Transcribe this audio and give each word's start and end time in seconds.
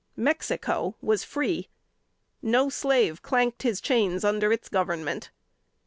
Mexico 0.17 0.95
was 0.99 1.23
free! 1.23 1.69
No 2.41 2.69
slave 2.69 3.21
clanked 3.21 3.61
his 3.61 3.79
chains 3.79 4.23
under 4.25 4.51
its 4.51 4.67
government. 4.67 5.29